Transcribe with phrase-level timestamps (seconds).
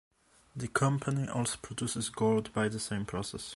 [0.55, 3.49] The company also produces gold by the same process.